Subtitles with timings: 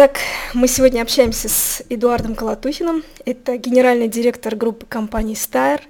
[0.00, 0.20] Итак,
[0.54, 3.02] мы сегодня общаемся с Эдуардом Колотухиным.
[3.24, 5.80] Это генеральный директор группы компании Steyr,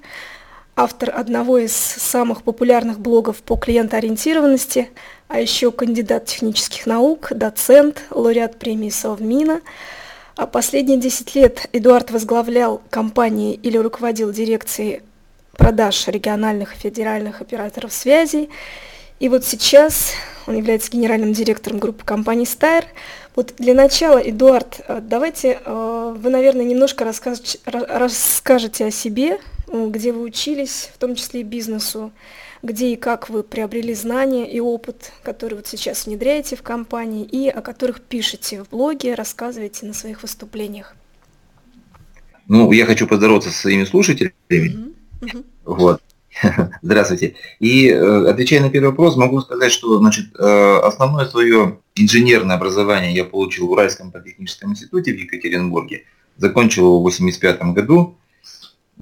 [0.77, 4.88] автор одного из самых популярных блогов по клиентоориентированности,
[5.29, 9.61] а еще кандидат технических наук, доцент, лауреат премии Совмина.
[10.36, 15.02] А последние 10 лет Эдуард возглавлял компании или руководил дирекцией
[15.52, 18.48] продаж региональных и федеральных операторов связи.
[19.20, 20.12] И вот сейчас
[20.46, 22.84] он является генеральным директором группы компании Steyr.
[23.39, 29.38] Вот для начала, Эдуард, э, давайте э, вы, наверное, немножко расскажете, расскажете о себе,
[29.69, 32.11] где вы учились, в том числе и бизнесу,
[32.64, 37.48] где и как вы приобрели знания и опыт, который вот сейчас внедряете в компании и
[37.48, 40.97] о которых пишете в блоге, рассказываете на своих выступлениях.
[42.48, 44.33] Ну, я хочу поздороваться со своими слушателями.
[44.48, 44.95] Mm-hmm.
[45.20, 45.45] Mm-hmm.
[45.64, 46.02] Вот.
[46.83, 47.34] Здравствуйте.
[47.59, 53.14] И э, отвечая на первый вопрос, могу сказать, что значит, э, основное свое инженерное образование
[53.14, 56.05] я получил в Уральском политехническом институте в Екатеринбурге.
[56.37, 58.16] Закончил его в 1985 году.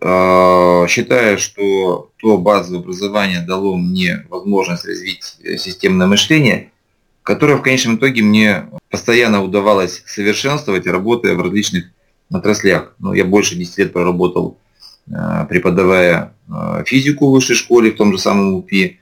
[0.00, 6.70] Э, считаю, что то базовое образование дало мне возможность развить системное мышление,
[7.22, 11.86] которое в конечном итоге мне постоянно удавалось совершенствовать, работая в различных
[12.32, 12.94] отраслях.
[12.98, 14.58] Ну, я больше 10 лет проработал
[15.08, 18.98] преподавая э, физику в высшей школе, в том же самом УПИ.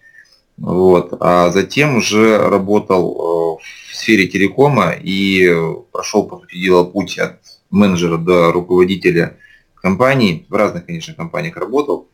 [0.56, 1.14] Вот.
[1.20, 5.50] А затем уже работал э, в сфере телекома и
[5.92, 7.38] прошел, по сути дела, путь от
[7.70, 9.36] менеджера до руководителя
[9.74, 10.46] компаний.
[10.48, 12.08] В разных, конечно, компаниях работал.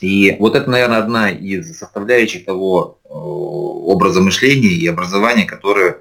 [0.00, 5.98] И вот это, наверное, одна из составляющих того образа мышления и образования, которое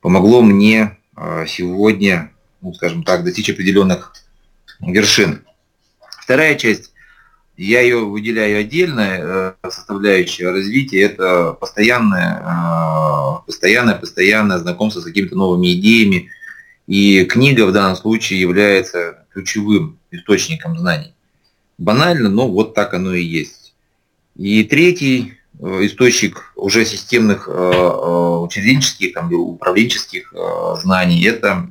[0.00, 0.98] помогло мне
[1.46, 4.12] сегодня, ну, скажем так, достичь определенных
[4.80, 5.45] вершин.
[6.26, 6.90] Вторая часть,
[7.56, 15.36] я ее выделяю отдельно, э, составляющая развития, это постоянное, э, постоянное, постоянное знакомство с какими-то
[15.36, 16.28] новыми идеями.
[16.88, 21.14] И книга в данном случае является ключевым источником знаний.
[21.78, 23.72] Банально, но вот так оно и есть.
[24.34, 30.34] И третий э, источник уже системных учреднических, там, управленческих
[30.82, 31.68] знаний– это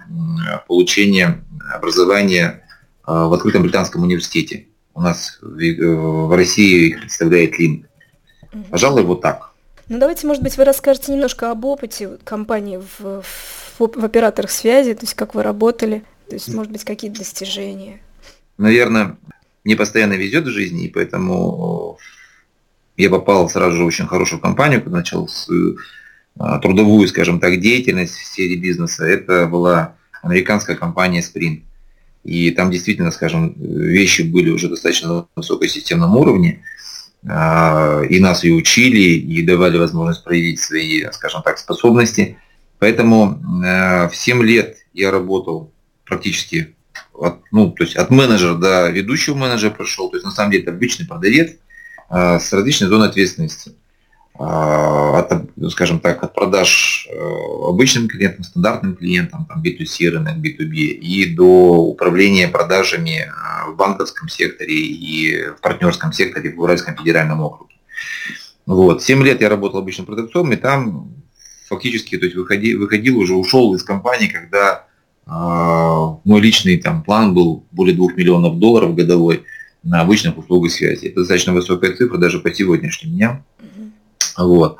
[0.65, 1.43] получение
[1.73, 2.64] образования
[3.05, 4.67] в открытом британском университете.
[4.93, 7.85] У нас в э, России их представляет ЛИМ.
[8.69, 9.51] Пожалуй, вот так.
[9.89, 14.93] Ну давайте, может быть, вы расскажете немножко об опыте компании в, в, в операторах связи,
[14.93, 17.99] то есть как вы работали, то есть, может быть, какие-то достижения.
[18.57, 19.17] Наверное,
[19.63, 21.99] мне постоянно везет в жизни, и поэтому
[22.97, 25.49] я попал сразу же в очень хорошую компанию, когда начал с,
[26.39, 29.05] а, трудовую, скажем так, деятельность в сфере бизнеса.
[29.05, 31.63] Это была американская компания Sprint.
[32.25, 36.63] И там действительно, скажем, вещи были уже достаточно на высоком системном уровне.
[37.27, 42.37] А, и нас и учили, и давали возможность проявить свои, скажем так, способности.
[42.79, 45.71] Поэтому а, в 7 лет я работал
[46.03, 46.75] практически
[47.13, 50.09] от, ну, то есть от менеджера до ведущего менеджера прошел.
[50.09, 51.51] То есть на самом деле это обычный продавец
[52.09, 53.73] а, с различной зоной ответственности.
[54.37, 57.17] А, от, скажем так, от продаж э,
[57.69, 61.45] обычным клиентам, стандартным клиентам, там, B2C рынок, B2B, и до
[61.77, 67.75] управления продажами э, в банковском секторе и в партнерском секторе в Уральском федеральном округе.
[68.65, 69.03] Вот.
[69.03, 71.13] 7 лет я работал обычным продавцом, и там
[71.69, 74.85] фактически то есть выходил, выходил уже, ушел из компании, когда
[75.25, 79.45] э, мой личный там, план был более 2 миллионов долларов годовой
[79.81, 81.05] на обычных услугах связи.
[81.05, 83.45] Это достаточно высокая цифра даже по сегодняшним дням.
[84.37, 84.77] Вот.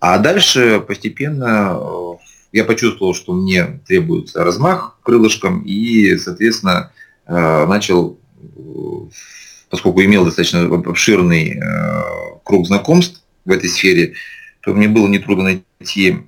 [0.00, 2.12] А дальше постепенно э,
[2.52, 6.92] я почувствовал, что мне требуется размах крылышком, и, соответственно,
[7.26, 8.68] э, начал, э,
[9.70, 11.58] поскольку имел достаточно обширный
[12.44, 14.12] круг знакомств в этой сфере,
[14.60, 16.18] то мне было нетрудно найти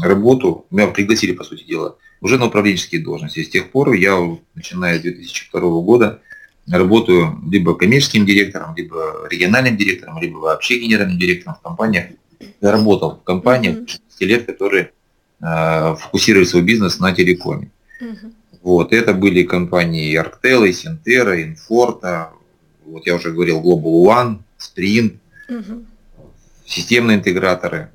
[0.00, 0.66] работу.
[0.70, 3.42] Меня пригласили, по сути дела, уже на управленческие должности.
[3.42, 4.16] с тех пор я,
[4.54, 6.22] начиная с 2002 года,
[6.70, 12.06] работаю либо коммерческим директором, либо региональным директором, либо вообще генеральным директором в компаниях.
[12.60, 14.00] Я работал в компаниях mm-hmm.
[14.18, 14.92] 10 лет, которые
[15.40, 17.70] э, фокусировали свой бизнес на телекоме.
[18.00, 18.32] Mm-hmm.
[18.62, 22.32] Вот, это были компании Arctel, Синтера, Инфорта,
[22.84, 25.16] вот я уже говорил, Global One, Sprint,
[25.48, 25.86] mm-hmm.
[26.64, 27.90] системные интеграторы.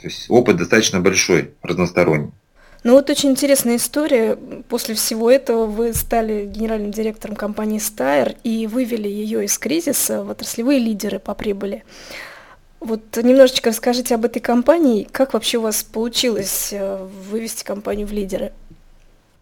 [0.00, 2.32] То есть опыт достаточно большой, разносторонний.
[2.82, 4.38] Ну вот очень интересная история.
[4.68, 10.30] После всего этого вы стали генеральным директором компании Steyr и вывели ее из кризиса в
[10.30, 11.84] отраслевые лидеры по прибыли.
[12.80, 15.06] Вот немножечко расскажите об этой компании.
[15.12, 18.52] Как вообще у вас получилось э, вывести компанию в лидеры?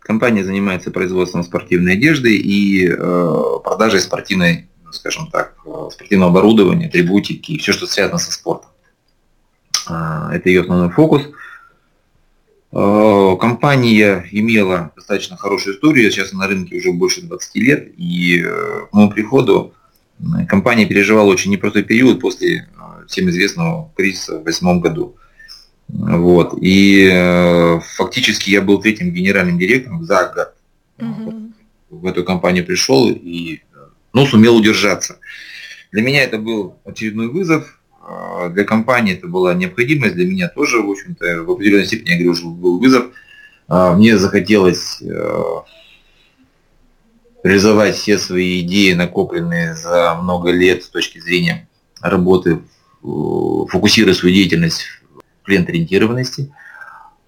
[0.00, 7.52] Компания занимается производством спортивной одежды и э, продажей спортивной, скажем так, э, спортивного оборудования, атрибутики
[7.52, 8.70] и все, что связано со спортом.
[9.88, 11.23] Э, это ее основной фокус–
[12.70, 19.11] Компания имела достаточно хорошую историю, сейчас на рынке уже больше 20 лет, и к моему
[19.11, 19.73] приходу
[20.49, 22.69] компания переживала очень непростой период после
[23.06, 25.17] всем известного кризиса в 2008 году.
[25.88, 26.59] Вот.
[26.61, 30.55] И э, фактически я был третьим генеральным директором за год.
[30.99, 31.53] Угу.
[31.91, 33.61] В эту компанию пришел и
[34.12, 35.19] ну, сумел удержаться.
[35.91, 37.78] Для меня это был очередной вызов,
[38.50, 42.34] для компании это была необходимость, для меня тоже, в общем-то, в определенной степени, я говорю,
[42.34, 43.06] что был вызов.
[43.69, 45.43] А мне захотелось э,
[47.43, 51.69] реализовать все свои идеи, накопленные за много лет с точки зрения
[52.00, 52.60] работы,
[53.02, 54.87] фокусируя свою деятельность
[55.44, 56.52] клиент-ориентированности,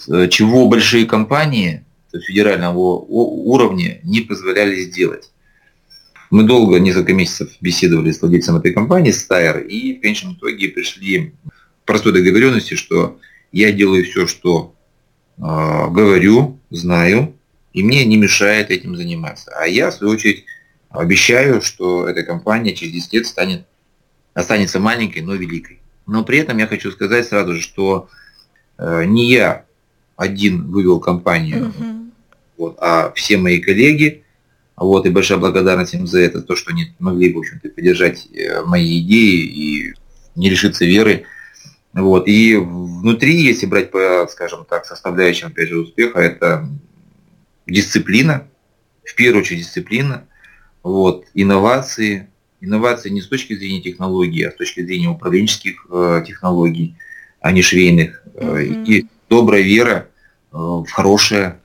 [0.08, 5.30] э, чего большие компании федерального уровня не позволяли сделать.
[6.30, 11.34] Мы долго, несколько месяцев беседовали с владельцем этой компании, Стайр, и в конечном итоге пришли
[11.82, 13.18] к простой договоренности, что
[13.50, 14.74] я делаю все, что
[15.38, 17.34] э, говорю, знаю,
[17.72, 19.52] и мне не мешает этим заниматься.
[19.56, 20.44] А я, в свою очередь,
[20.88, 23.66] обещаю, что эта компания через 10 лет станет,
[24.32, 25.80] останется маленькой, но великой.
[26.06, 28.08] Но при этом я хочу сказать сразу же, что
[28.78, 29.64] э, не я
[30.14, 32.10] один вывел компанию, угу.
[32.56, 34.22] вот, а все мои коллеги,
[34.80, 38.62] вот, и большая благодарность им за это, то, что они могли, в общем-то, поддержать э,
[38.62, 39.94] мои идеи и
[40.34, 41.24] не лишиться веры.
[41.92, 46.68] Вот, и внутри, если брать по, скажем так, составляющим, опять же, успеха, это
[47.66, 48.48] дисциплина,
[49.04, 50.26] в первую очередь дисциплина,
[50.82, 52.30] вот, инновации,
[52.62, 56.94] Инновации не с точки зрения технологий, а с точки зрения управленческих э, технологий,
[57.40, 58.22] а не швейных.
[58.34, 58.84] Mm-hmm.
[58.84, 60.08] И добрая вера
[60.52, 61.58] э, в хорошее.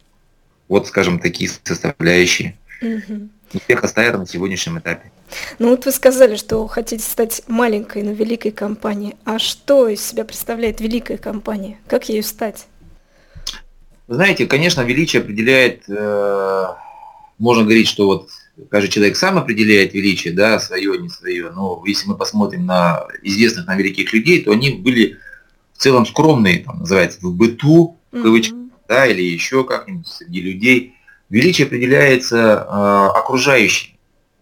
[0.69, 2.57] Вот, скажем, такие составляющие.
[2.81, 3.29] Mm-hmm.
[3.53, 5.11] Успеха Стайра на сегодняшнем этапе.
[5.59, 9.15] Ну вот вы сказали, что хотите стать маленькой, но великой компанией.
[9.23, 11.79] А что из себя представляет великая компания?
[11.87, 12.67] Как ею стать?
[14.07, 16.65] Знаете, конечно, величие определяет, э,
[17.39, 18.29] можно говорить, что вот
[18.69, 21.51] каждый человек сам определяет величие, да, свое, не свое.
[21.51, 25.17] Но если мы посмотрим на известных нам великих людей, то они были
[25.73, 28.71] в целом скромные, там, называется, в быту, в кавычках, mm-hmm.
[28.87, 30.94] да, или еще как-нибудь среди людей.
[31.29, 33.95] Величие определяется э, окружающим,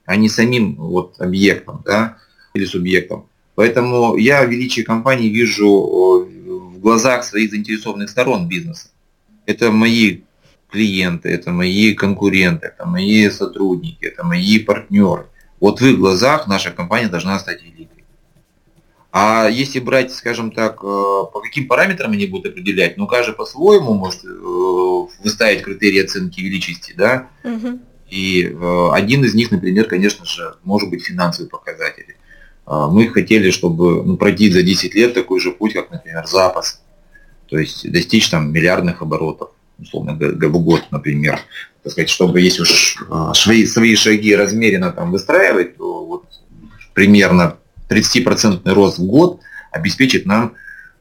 [0.06, 2.18] а не самим вот объектом, да,
[2.54, 3.28] или субъектом.
[3.56, 6.28] Поэтому я величие компании вижу
[6.74, 8.90] в глазах своих заинтересованных сторон бизнеса.
[9.46, 10.22] Это мои
[10.70, 15.28] клиенты, это мои конкуренты, это мои сотрудники, это мои партнеры.
[15.60, 18.04] Вот в их глазах наша компания должна стать великой.
[19.12, 20.86] А если брать, скажем так, э,
[21.32, 24.28] по каким параметрам они будут определять, ну, каждый по-своему может э,
[25.24, 27.80] выставить критерии оценки величести, да, угу.
[28.10, 32.18] и э, один из них, например, конечно же, может быть финансовые показатели.
[32.66, 36.82] Мы хотели, чтобы ну, пройти за 10 лет такой же путь, как, например, запас,
[37.50, 41.40] то есть достичь там миллиардных оборотов условно в год, например,
[41.84, 42.98] так сказать, чтобы если уж
[43.34, 46.26] свои, свои шаги размеренно там выстраивать, то вот
[46.94, 47.58] примерно
[47.90, 49.42] 30% рост в год
[49.72, 50.54] обеспечит нам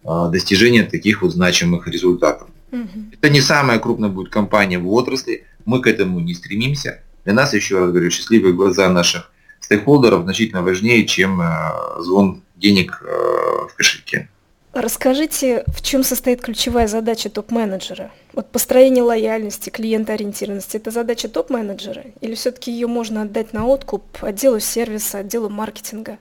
[0.05, 2.49] а, достижение таких вот значимых результатов.
[2.73, 3.13] Угу.
[3.13, 7.01] Это не самая крупная будет компания в отрасли, мы к этому не стремимся.
[7.25, 9.31] Для нас, еще раз говорю, счастливые глаза наших
[9.61, 14.29] стейкхолдеров значительно важнее, чем а, звон денег в кошельке.
[14.73, 18.11] Расскажите, в чем состоит ключевая задача топ-менеджера?
[18.33, 22.05] Вот построение лояльности, клиентоориентированности– это задача топ-менеджера?
[22.23, 26.17] Или все-таки ее можно отдать на откуп отделу сервиса, отделу маркетинга?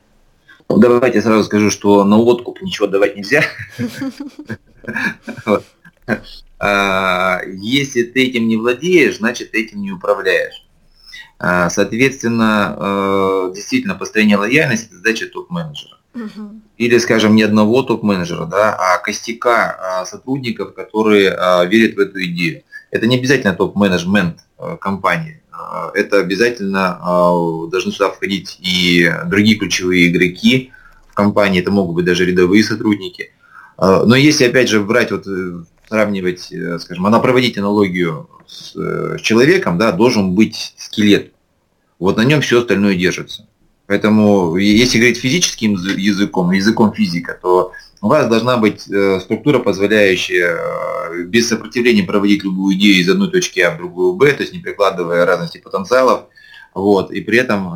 [0.68, 3.44] Ну, давайте сразу скажу, что на откуп ничего давать нельзя.
[6.64, 10.64] А, если ты этим не владеешь, значит ты этим не управляешь.
[11.40, 15.98] А, соответственно, э, действительно, построение лояльности– задача топ-менеджера.
[16.78, 21.32] Или, скажем, не одного топ-менеджера, да, а костяка а, сотрудников, которые
[21.68, 22.64] верят в эту идею.
[22.92, 25.42] Это не обязательно топ-менеджмент а, компании.
[25.94, 27.00] Это обязательно
[27.72, 30.72] должны сюда входить и другие ключевые игроки
[31.10, 33.32] в компании, это могут быть даже рядовые сотрудники.
[33.78, 39.18] Но если, опять же, брать, вот, э, сравнивать, э, скажем, она проводить аналогию с, э,
[39.20, 41.34] с человеком, да, должен быть скелет.
[42.00, 43.46] Вот на нем все остальное держится.
[43.88, 51.26] Поэтому, если говорить физическим языком, языком физика, то у вас должна быть э, структура, позволяющая
[51.26, 54.60] без сопротивления проводить любую идею из одной точки А в другую Б, то есть не
[54.60, 56.28] прикладывая разности потенциалов,
[56.74, 57.74] вот, и при этом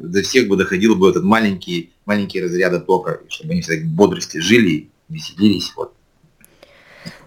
[0.00, 4.38] до всех бы доходил бы этот маленький, маленький разряды тока, чтобы они всегда в бодрости
[4.38, 5.97] жили, веселились, вот.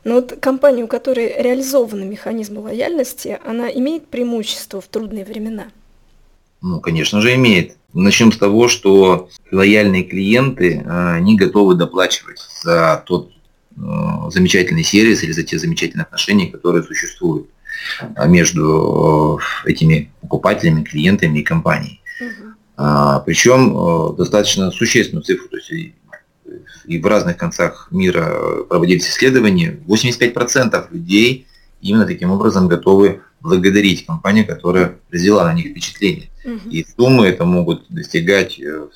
[0.04, 5.66] Но вот компания, у которой реализованы механизмы лояльности, она имеет преимущество в трудные времена?
[6.62, 7.76] Ну, конечно же, имеет.
[7.94, 13.32] Начнем с того, что лояльные клиенты а, не готовы доплачивать за тот
[14.30, 17.48] замечательный сервис или за те замечательные отношения, которые существуют
[18.28, 22.02] между этими покупателями, клиентами и компанией.
[22.20, 23.24] Угу.
[23.26, 25.94] Причем достаточно существенную цифру, то есть
[26.86, 31.48] и в разных концах мира проводились исследования, 85% людей
[31.82, 36.30] именно таким образом готовы благодарить компанию, которая произвела на них впечатление.
[36.46, 36.70] Угу.
[36.70, 38.88] И суммы это могут достигать э,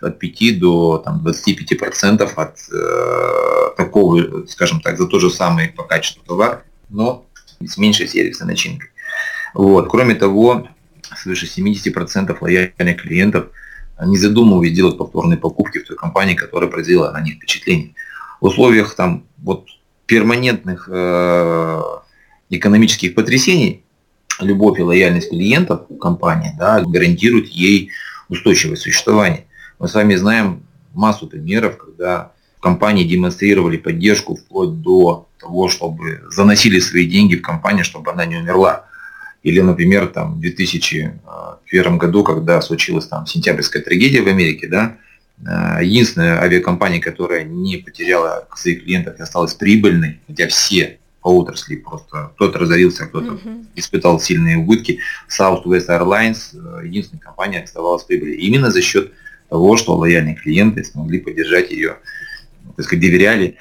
[0.00, 5.84] от 5 до там, 25% от э, такого, скажем так, за то же самое по
[5.84, 7.26] качеству товар, но
[7.64, 8.90] с меньшей сервисной начинкой.
[9.54, 9.88] Вот.
[9.88, 10.68] Кроме того,
[11.16, 13.46] свыше 70% лояльных клиентов
[14.06, 17.94] не задумываясь делать повторные покупки в той компании, которая произвела на них впечатление.
[18.40, 19.66] В условиях там вот
[20.06, 21.82] перманентных э,
[22.50, 23.84] экономических потрясений
[24.40, 27.90] любовь и лояльность клиентов компании да, гарантируют ей
[28.28, 29.46] устойчивое существование.
[29.78, 30.62] Мы с вами знаем
[30.94, 37.84] массу примеров, когда компании демонстрировали поддержку вплоть до того, чтобы заносили свои деньги в компанию,
[37.84, 38.86] чтобы она не умерла.
[39.42, 44.96] Или, например, там, в 2001 году, когда случилась там сентябрьская трагедия в Америке, да,
[45.38, 51.76] э, единственная авиакомпания, которая не потеряла своих клиентов и осталась прибыльной, хотя все по отрасли
[51.76, 53.66] просто кто-то разорился, кто-то uh-huh.
[53.76, 54.98] испытал сильные убытки.
[55.28, 58.38] Southwest Airlines, э, единственная компания, оставалась прибылью.
[58.38, 59.12] Именно за счет
[59.48, 61.96] того, что лояльные клиенты смогли поддержать ее,
[62.76, 63.58] так сказать, доверяли,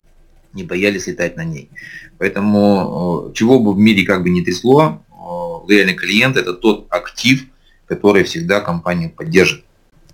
[0.54, 1.70] не боялись летать на ней.
[2.18, 7.46] Поэтому э, чего бы в мире как бы не трясло, лояльный клиент– это тот актив,
[7.86, 9.64] который всегда компания поддержит.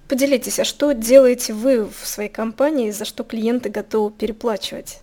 [0.08, 5.00] Поделитесь, а что делаете вы в своей компании, за что клиенты готовы переплачивать?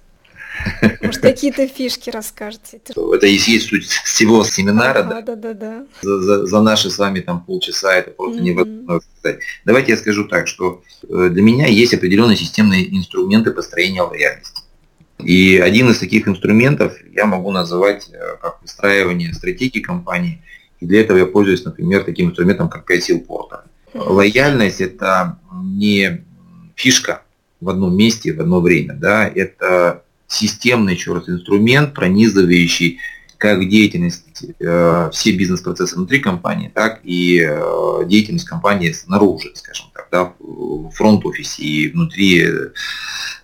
[1.02, 2.80] Может, какие-то фишки расскажете?
[2.88, 5.00] Это и есть суть всего семинара.
[5.00, 5.86] Ага, да, да, да.
[6.00, 8.42] За, за, за наши с вами там полчаса это просто mm-hmm.
[8.42, 9.40] невозможно сказать.
[9.64, 14.62] Давайте я скажу так, что э, для меня есть определенные системные инструменты построения лояльности.
[15.24, 20.42] И один из таких инструментов я могу называть э, как выстраивание стратегии компании.
[20.80, 23.64] И для этого я пользуюсь, например, таким инструментом, как 5 сил порта.
[23.94, 26.24] Лояльность– это не
[26.74, 27.22] фишка
[27.60, 28.94] в одном месте в одно время.
[28.94, 29.26] Да?
[29.26, 32.98] Это системный, еще раз, инструмент, пронизывающий
[33.38, 40.08] как деятельность, э, все бизнес-процессы внутри компании, так и э, деятельность компании снаружи, скажем так,
[40.10, 42.46] да, в фронт-офисе и внутри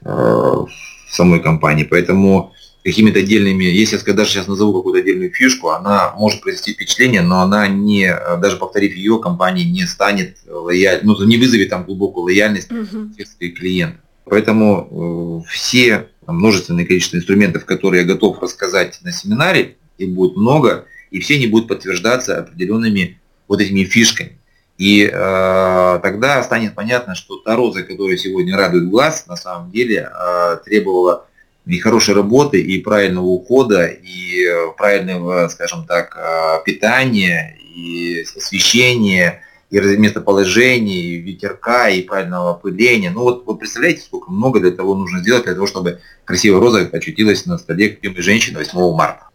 [0.02, 0.64] э,
[1.10, 1.84] самой компании.
[1.84, 2.52] Поэтому
[2.84, 7.40] какими-то отдельными, если я даже сейчас назову какую-то отдельную фишку, она может произвести впечатление, но
[7.42, 12.70] она не, даже повторив ее, компания не станет лояльной, ну, не вызовет там глубокую лояльность
[12.70, 13.12] uh-huh.
[13.12, 14.00] всех своих клиентов.
[14.24, 20.86] Поэтому э, все множественное количество инструментов, которые я готов рассказать на семинаре, их будет много,
[21.10, 24.38] и все они будут подтверждаться определенными вот этими фишками.
[24.80, 30.10] И э, тогда станет понятно, что та роза, которая сегодня радует глаз, на самом деле
[30.10, 31.26] э, требовала
[31.66, 34.46] и хорошей работы, и правильного ухода, и
[34.78, 43.10] правильного, скажем так, э, питания, и освещения, и местоположения, и ветерка, и правильного опыления.
[43.10, 46.88] Ну вот, вот представляете, сколько много для того нужно сделать, для того, чтобы красивая роза
[46.90, 49.26] очутилась на столе любимой женщины 8 марта.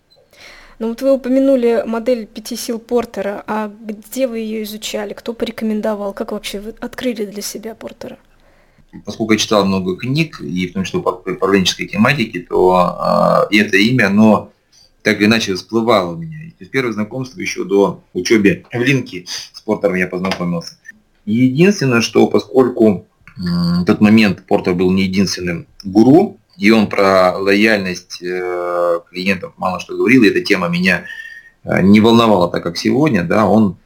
[0.78, 6.14] Ну вот вы упомянули модель пяти сил Портера, а где вы ее изучали, кто порекомендовал,
[6.14, 8.18] как вообще вы открыли для себя Портера?
[9.06, 13.78] Поскольку я читал много книг, и в том числе по управленческой тематике, то э, это
[13.78, 14.52] имя, оно
[15.02, 16.40] так или иначе всплывало у меня.
[16.60, 20.78] И первое знакомство еще до учебы в Линке с Портером я познакомился.
[21.26, 23.06] единственное, что поскольку
[23.38, 29.80] в тот момент Портер был не единственным гуру, и он про лояльность э, клиентов мало
[29.80, 31.06] что говорил, и эта тема меня
[31.64, 33.78] э, не волновала так, как сегодня, да, он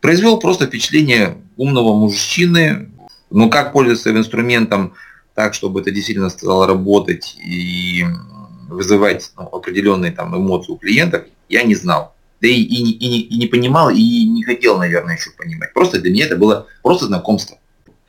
[0.00, 2.90] произвел просто впечатление умного мужчины,
[3.30, 4.94] но как пользоваться инструментом
[5.34, 8.04] так, чтобы это действительно стало работать и
[8.68, 12.14] вызывать ну, определенные там эмоции у клиентов, я не знал.
[12.40, 15.72] Да и, и, и, и не понимал, и не хотел, наверное, еще понимать.
[15.72, 17.56] Просто для меня это было просто знакомство.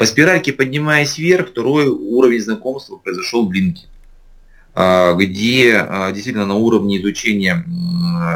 [0.04, 3.88] По спиральке поднимаясь вверх, второй уровень знакомства произошел в Линке,
[4.76, 7.64] а, где а, действительно на уровне изучения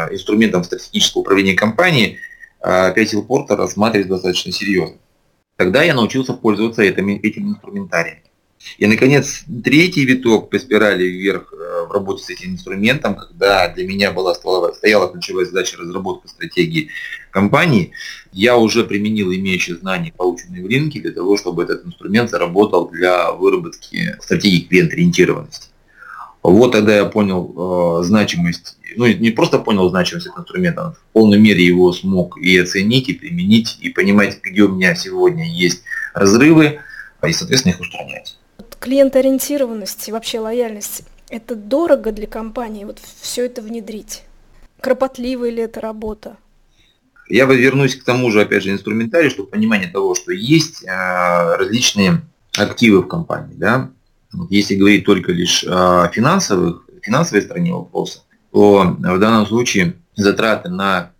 [0.09, 2.19] инструментов стратегического управления компанией
[2.61, 4.95] 5 сил порта рассматривать достаточно серьезно.
[5.57, 8.19] Тогда я научился пользоваться этим, этим инструментарием.
[8.77, 13.87] И, наконец, третий виток по спирали вверх э, в работе с этим инструментом, когда для
[13.87, 16.89] меня была стояла ключевая задача разработка стратегии
[17.31, 17.91] компании,
[18.31, 23.31] я уже применил имеющие знания, полученные в рынке, для того, чтобы этот инструмент заработал для
[23.31, 25.69] выработки стратегии клиент-ориентированности.
[26.43, 31.39] Вот тогда я понял э, значимость, ну не просто понял значимость этого инструмента, в полной
[31.39, 35.83] мере его смог и оценить, и применить, и понимать, где у меня сегодня есть
[36.13, 36.79] разрывы,
[37.27, 38.36] и, соответственно, их устранять
[38.79, 44.23] клиентоориентированность и вообще лояльность Это дорого для компании, вот все это внедрить?
[44.79, 46.37] Кропотливая ли это работа?
[47.29, 51.57] Я бы вернусь к тому же, опять же, инструментарию, чтобы понимание того, что есть а,
[51.57, 52.21] различные
[52.57, 53.55] активы в компании.
[53.55, 53.91] Да?
[54.31, 60.69] Вот если говорить только лишь о финансовых, финансовой стороне вопроса, то в данном случае затраты
[60.69, 61.11] на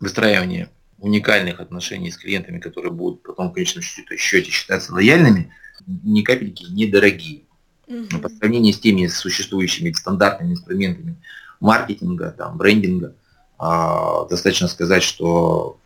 [0.00, 0.68] выстраивание
[0.98, 5.52] уникальных отношений с клиентами, которые будут потом в конечном счете считаться лояльными,
[5.86, 7.42] ни капельки недорогие.
[7.86, 11.16] Но по сравнению с теми существующими стандартными инструментами
[11.60, 13.14] маркетинга, там, брендинга,
[13.58, 15.78] а, достаточно сказать, что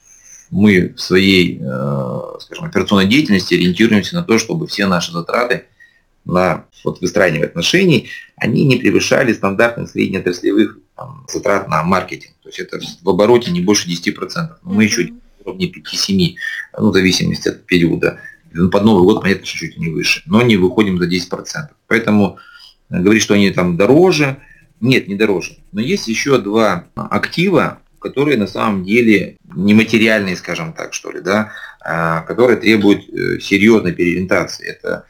[0.50, 5.66] мы в своей, э, скажем, операционной деятельности ориентируемся на то, чтобы все наши затраты
[6.24, 12.34] на вот, выстраивание отношений, они не превышали стандартных среднеотраслевых там, затрат на маркетинг.
[12.42, 14.58] То есть это в обороте не больше 10%.
[14.62, 15.10] Но мы еще
[15.44, 16.34] уровне 5-7,
[16.78, 18.18] ну, в зависимости от периода.
[18.72, 21.68] Под Новый год, понятно, чуть-чуть не выше, но не выходим за 10%.
[21.86, 22.38] Поэтому
[22.90, 24.38] э, говорить, что они там дороже,
[24.80, 25.58] нет, не дороже.
[25.72, 31.52] Но есть еще два актива, которые на самом деле нематериальные, скажем так, что ли, да,
[31.80, 34.66] а, которые требуют э, серьезной переориентации.
[34.66, 35.04] Это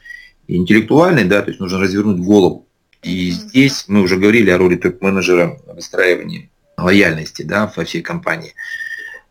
[0.47, 2.67] интеллектуальный, да, то есть нужно развернуть голову.
[3.03, 8.53] И здесь мы уже говорили о роли топ-менеджера выстраивания лояльности да, во всей компании.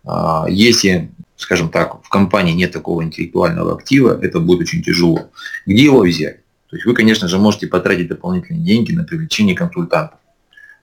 [0.05, 5.31] А, если, скажем так, в компании нет такого интеллектуального актива, это будет очень тяжело.
[5.65, 6.41] Где его взять?
[6.69, 10.19] То есть вы, конечно же, можете потратить дополнительные деньги на привлечение консультантов.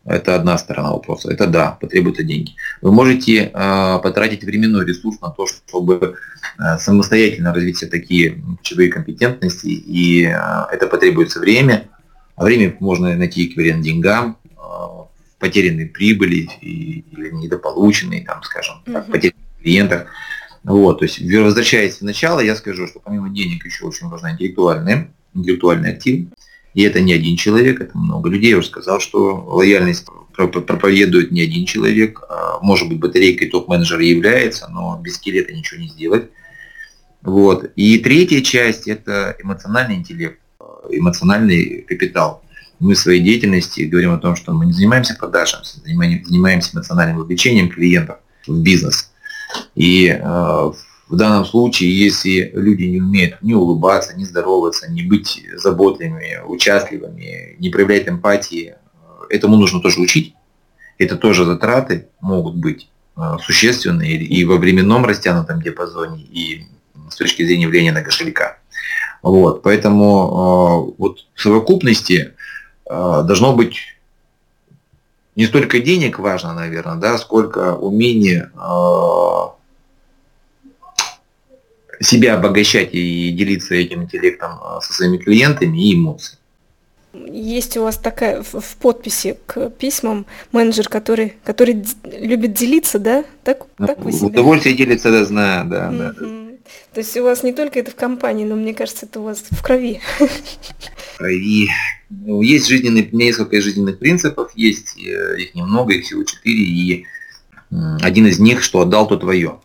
[0.05, 1.31] Это одна сторона вопроса.
[1.31, 2.53] Это да, потребуется деньги.
[2.81, 6.15] Вы можете э, потратить временной ресурс на то, чтобы
[6.59, 10.31] э, самостоятельно развить все такие ключевые компетентности, и э,
[10.71, 11.87] это потребуется время.
[12.35, 14.55] А время можно найти эквивалент деньгам, э,
[15.39, 18.93] потерянной прибыли и, или недополученной, там, скажем, mm-hmm.
[18.93, 20.07] так, потерянных клиентах.
[20.65, 25.11] Вот, то есть, возвращаясь в начало, я скажу, что помимо денег еще очень важна интеллектуальная,
[25.35, 26.27] интеллектуальный актив.
[26.73, 28.49] И это не один человек, это много людей.
[28.49, 32.19] Я уже сказал, что лояльность проповедует не один человек.
[32.27, 36.29] А, может быть, батарейкой топ-менеджера является, но без скелета ничего не сделать.
[37.21, 37.71] Вот.
[37.75, 40.39] И третья часть– это эмоциональный интеллект,
[40.89, 42.43] эмоциональный капитал.
[42.79, 47.69] Мы в своей деятельности говорим о том, что мы не занимаемся продажами, занимаемся эмоциональным вовлечением
[47.69, 49.11] клиентов в бизнес.
[49.75, 55.43] И э, в данном случае, если люди не умеют не улыбаться, не здороваться, не быть
[55.55, 58.75] заботливыми, участливыми, не проявлять эмпатии,
[59.29, 60.35] этому нужно тоже учить.
[60.97, 66.63] Это тоже затраты могут быть э, существенные и во временном растянутом диапазоне, и
[67.09, 68.57] с точки зрения влияния на кошелька.
[69.21, 72.33] Вот, поэтому э, вот в совокупности
[72.89, 73.94] э, должно быть
[75.35, 78.51] не столько денег важно, наверное, да, сколько умение
[82.01, 86.39] себя обогащать и делиться этим интеллектом а, со своими клиентами и эмоциями.
[87.13, 93.23] Есть у вас такая в, подписи к письмам менеджер, который, который любит делиться, да?
[93.45, 94.27] Так, ну, так вы себя...
[94.27, 96.13] Удовольствие делиться, да, знаю, да, mm-hmm.
[96.19, 96.44] да.
[96.95, 99.43] То есть у вас не только это в компании, но мне кажется, это у вас
[99.51, 100.01] в крови.
[100.17, 101.69] В крови.
[102.09, 107.05] Ну, есть жизненные, несколько жизненных принципов, есть э, их немного, их всего четыре, и
[108.01, 109.59] один из них, что отдал, то твое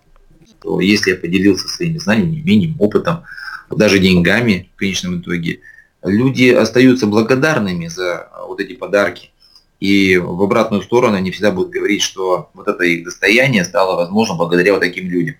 [0.60, 3.24] что если я поделился своими знаниями, умением, опытом,
[3.70, 5.60] даже деньгами в конечном итоге,
[6.02, 9.30] люди остаются благодарными за вот эти подарки.
[9.78, 14.34] И в обратную сторону они всегда будут говорить, что вот это их достояние стало возможно
[14.34, 15.36] благодаря вот таким людям.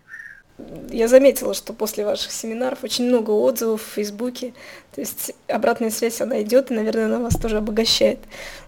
[0.90, 4.52] Я заметила, что после ваших семинаров очень много отзывов в Фейсбуке.
[4.94, 8.18] То есть обратная связь, она идет, и, наверное, она вас тоже обогащает.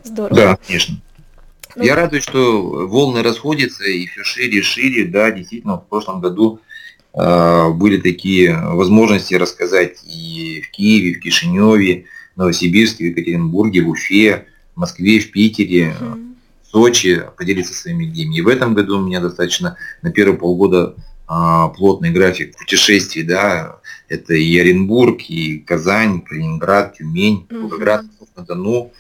[0.05, 0.37] Здорово.
[0.37, 0.97] Да, конечно.
[1.75, 5.05] Ну, Я радуюсь, что волны расходятся и все шире и шире.
[5.07, 6.61] Да, действительно, в прошлом году
[7.15, 13.89] э, были такие возможности рассказать и в Киеве, в Кишиневе, в Новосибирске, в Екатеринбурге, в
[13.89, 16.29] Уфе, в Москве, в Питере, mm
[16.63, 18.37] в Сочи, поделиться своими идеями.
[18.37, 20.97] И в этом году у меня достаточно на первые полгода
[21.77, 28.47] плотный график путешествий, да, это и Оренбург, и Казань, Калининград, Тюмень, Волгоград, mm-hmm.
[28.47, 28.93] Дону,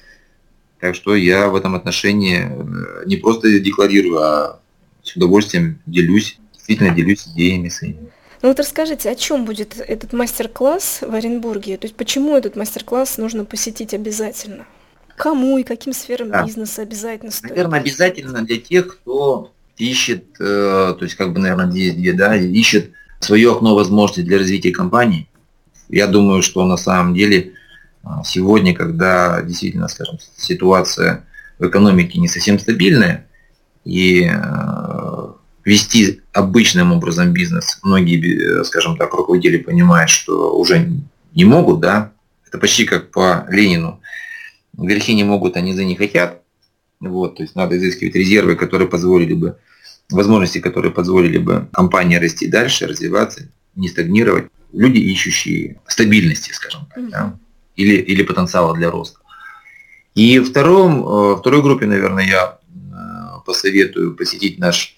[0.80, 4.60] так что я в этом отношении э, не просто декларирую, а
[5.02, 8.10] с удовольствием делюсь, действительно делюсь идеями своими.
[8.42, 11.76] Ну вот расскажите, о чем будет этот мастер-класс в Оренбурге?
[11.76, 14.66] То есть почему этот мастер-класс нужно посетить обязательно?
[15.16, 16.44] Кому и каким сферам да.
[16.44, 17.50] бизнеса обязательно стоит?
[17.50, 22.92] Наверное, обязательно для тех, кто ищет, э, то есть как бы, наверное, две, да, ищет
[23.20, 25.28] свое окно возможностей для развития компании.
[25.88, 27.52] Я думаю, что на самом деле
[28.02, 31.24] а, сегодня, когда действительно, скажем, ситуация
[31.58, 33.26] в экономике не совсем стабильная,
[33.84, 35.32] и э,
[35.64, 40.90] вести обычным образом бизнес, многие, э, скажем так, руководители понимают, что уже
[41.34, 42.12] не могут, да,
[42.46, 44.00] это почти как по Ленину,
[44.76, 46.41] верхи не могут, они за не хотят.
[47.02, 49.58] Вот, то есть надо изыскивать резервы, которые позволили бы,
[50.10, 54.46] возможности, которые позволили бы компании расти дальше, развиваться, не стагнировать.
[54.72, 57.38] Люди, ищущие стабильности, скажем так, да,
[57.76, 59.18] или, или потенциала для роста.
[60.14, 64.94] И втором, э, второй группе, наверное, я э, посоветую посетить наш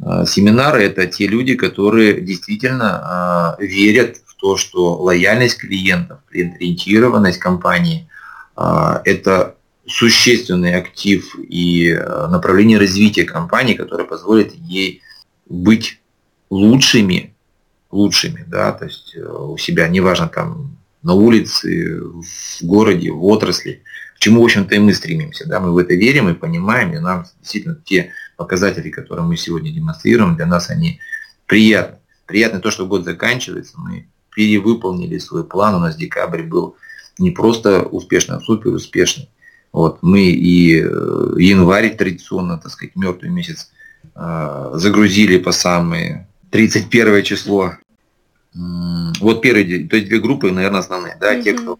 [0.00, 0.76] э, семинар.
[0.76, 8.08] Это те люди, которые действительно верят в то, что лояльность клиентов, клиент-ориентированность компании–
[8.56, 9.56] это
[9.90, 11.92] существенный актив и
[12.30, 15.02] направление развития компании, которое позволит ей
[15.48, 16.00] быть
[16.48, 17.34] лучшими,
[17.90, 23.82] лучшими, да, то есть у себя, неважно там на улице, в городе, в отрасли,
[24.18, 25.48] чему, в общем-то, и мы стремимся.
[25.48, 25.60] Да?
[25.60, 30.36] Мы в это верим и понимаем, и нам действительно те показатели, которые мы сегодня демонстрируем,
[30.36, 31.00] для нас они
[31.46, 31.98] приятны.
[32.26, 36.76] Приятно то, что год заканчивается, мы перевыполнили свой план, у нас декабрь был
[37.18, 39.28] не просто успешный, а супер успешный.
[39.72, 40.86] Вот, мы и э,
[41.38, 43.70] январь традиционно, так сказать, мертвый месяц
[44.14, 47.74] э, загрузили по самые 31 число.
[48.52, 51.42] Вот первые, то есть две группы, наверное, основные, да, mm-hmm.
[51.44, 51.78] те, кто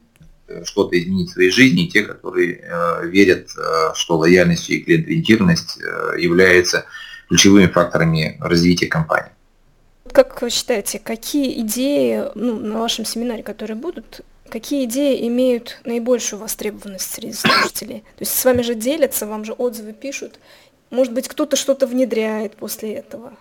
[0.50, 4.80] Э, что-то изменить в своей жизни, и те, которые э, верят, э, что лояльность и
[4.80, 5.78] клиент-ориентированность
[6.18, 6.86] являются
[7.28, 9.30] ключевыми факторами развития компании.
[10.12, 16.40] Как вы считаете, какие идеи ну, на вашем семинаре, которые будут, какие идеи имеют наибольшую
[16.40, 18.00] востребованность среди слушателей?
[18.00, 20.38] То есть с вами же делятся, вам же отзывы пишут.
[20.90, 23.32] Может быть, кто-то что-то внедряет после этого?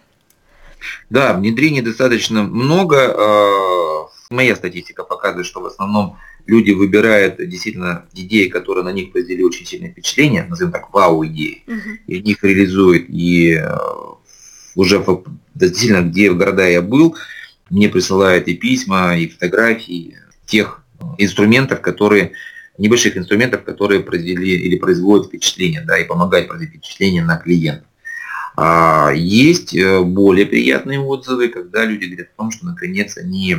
[1.10, 4.08] Да, внедрений достаточно много.
[4.30, 9.65] Моя статистика показывает, что в основном люди выбирают действительно идеи, которые на них произвели очень
[9.65, 11.98] сильное впечатление, назовем так, вау-идеи, угу.
[12.08, 13.06] и их реализуют.
[13.10, 13.78] И э,
[14.76, 15.04] уже
[15.56, 17.15] действительно, где в города я был,
[17.69, 20.84] мне присылают и письма, и фотографии тех
[21.18, 22.34] инструментов, которые
[22.78, 27.86] небольших инструментов, которые произвели или производят впечатление, да, и помогают произвести впечатление на клиента.
[28.56, 33.56] А есть э, более приятные отзывы, когда люди говорят о том, что наконец они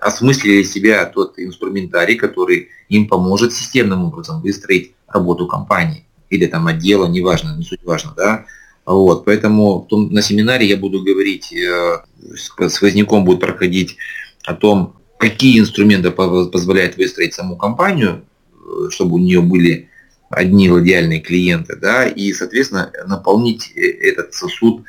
[0.00, 7.06] осмыслили себя тот инструментарий, который им поможет системным образом выстроить работу компании или там отдела,
[7.06, 8.46] неважно, не суть важно, да.
[8.84, 11.98] Вот, поэтому на семинаре я буду говорить, э,
[12.34, 13.96] с возняком будет проходить
[14.44, 19.88] о том, какие инструменты позволяют выстроить саму компанию, э, чтобы у нее были
[20.30, 24.82] одни лояльные клиенты, да, и, соответственно, наполнить э, этот сосуд,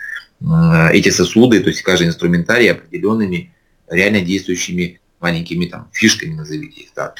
[0.91, 3.53] эти сосуды, то есть каждый инструментарий определенными
[3.89, 7.15] реально действующими маленькими там фишками, назовите их так.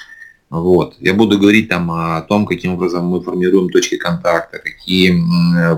[0.50, 0.96] Вот.
[1.00, 5.24] Я буду говорить там о том, каким образом мы формируем точки контакта, какие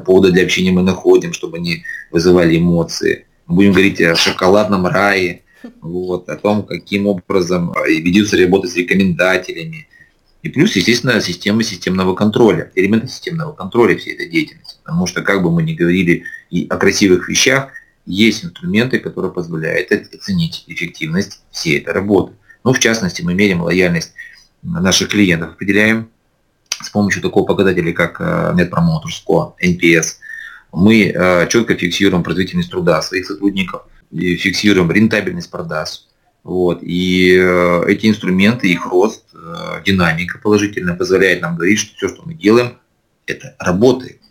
[0.06, 3.26] поводы для общения мы находим, чтобы они вызывали эмоции.
[3.46, 5.42] Мы будем говорить о шоколадном рае,
[5.82, 9.88] вот, о том, каким образом а, ведется работа с рекомендателями.
[10.44, 14.78] И плюс, естественно, система системного контроля, элементы системного контроля всей этой деятельности.
[14.84, 17.70] Потому что, как бы мы ни говорили и о красивых вещах,
[18.06, 22.34] есть инструменты, которые позволяют оценить эффективность всей этой работы.
[22.64, 24.14] Ну, в частности, мы меряем лояльность
[24.62, 26.10] наших клиентов, определяем
[26.70, 30.18] с помощью такого показателя, как э, Net Promoter Score, NPS.
[30.74, 36.06] Мы э, четко фиксируем производительность труда своих сотрудников, фиксируем рентабельность продаж.
[36.44, 36.80] Вот.
[36.82, 39.26] И э, эти инструменты, их рост,
[39.86, 42.78] динамика положительная позволяет нам говорить, что все, что мы делаем,
[43.26, 44.22] это работает.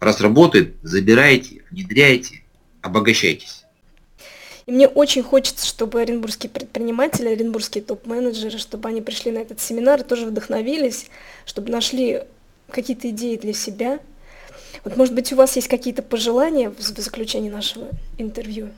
[0.00, 2.42] Раз работает, забирайте, внедряйте,
[2.80, 3.64] обогащайтесь.
[4.66, 10.00] И мне очень хочется, чтобы оренбургские предприниматели, оренбургские топ-менеджеры, чтобы они пришли на этот семинар
[10.00, 11.06] и тоже вдохновились,
[11.44, 12.22] чтобы нашли
[12.70, 13.98] какие-то идеи для себя.
[14.84, 18.70] Вот, может быть, у вас есть какие-то пожелания в заключении нашего интервью?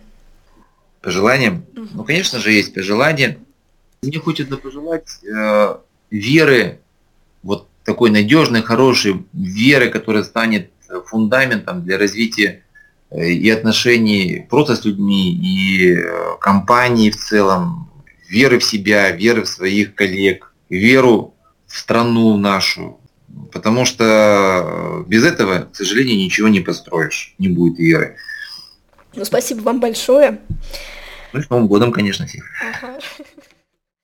[1.05, 1.62] Пожелания?
[1.77, 1.88] Угу.
[1.93, 3.38] Ну, конечно же, есть пожелания.
[4.03, 5.77] Мне хочется пожелать э,
[6.11, 6.81] веры,
[7.43, 10.71] вот такой надежной, хорошей веры, которая станет
[11.07, 12.62] фундаментом для развития
[13.14, 17.90] и отношений просто с людьми, и э, компании в целом,
[18.29, 21.35] веры в себя, веры в своих коллег, веру
[21.67, 22.99] в страну нашу.
[23.53, 28.17] Потому что э, без этого, к сожалению, ничего не построишь, не будет веры.
[29.16, 30.38] Ну, спасибо вам большое.
[31.33, 32.44] Ну, с Новым годом, конечно, всех.
[32.61, 32.98] Ага.